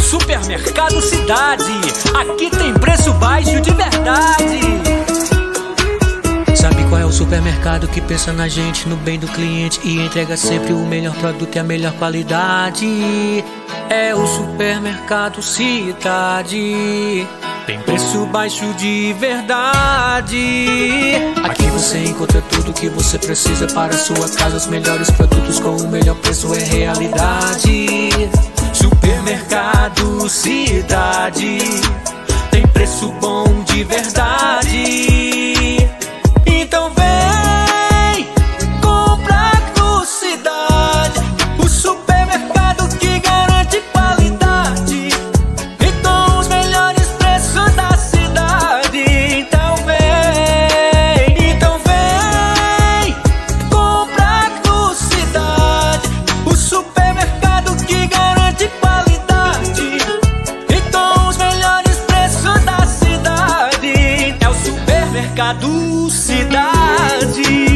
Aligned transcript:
supermercado 0.00 1.00
Cidade. 1.00 1.64
Aqui 2.14 2.50
tem 2.50 2.72
preço 2.74 3.12
baixo 3.14 3.60
de 3.60 3.70
verdade. 3.72 4.60
Sabe 6.54 6.84
qual 6.88 7.00
é 7.00 7.04
o 7.04 7.12
supermercado 7.12 7.86
que 7.88 8.00
pensa 8.00 8.32
na 8.32 8.48
gente, 8.48 8.88
no 8.88 8.96
bem 8.96 9.18
do 9.18 9.28
cliente 9.28 9.80
e 9.84 10.00
entrega 10.00 10.36
sempre 10.36 10.72
o 10.72 10.84
melhor 10.86 11.14
produto 11.16 11.54
e 11.54 11.58
a 11.58 11.64
melhor 11.64 11.92
qualidade? 11.92 13.44
É 13.88 14.14
o 14.14 14.26
supermercado 14.26 15.40
Cidade. 15.42 17.26
Tem 17.68 17.78
preço 17.80 18.24
baixo 18.26 18.64
de 18.74 19.14
verdade. 19.18 21.12
Aqui 21.44 21.64
você 21.66 21.98
encontra 22.04 22.40
tudo 22.40 22.72
que 22.72 22.88
você 22.88 23.18
precisa 23.18 23.66
para 23.66 23.92
sua 23.92 24.26
casa. 24.26 24.56
Os 24.56 24.66
melhores 24.66 25.10
produtos 25.10 25.60
com 25.60 25.76
o 25.76 25.88
melhor 25.88 26.16
preço 26.16 26.54
é 26.54 26.64
realidade. 26.64 27.77
Cidade. 30.28 31.58
Tem 32.50 32.66
preço 32.68 33.10
bom 33.20 33.62
de 33.64 33.82
verdade. 33.84 34.17
Cidade. 65.28 65.68
É 65.68 66.08
o 66.08 66.08
supermercado 66.08 66.08
Cidade. 66.10 67.67